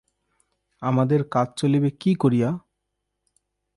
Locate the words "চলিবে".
1.57-1.89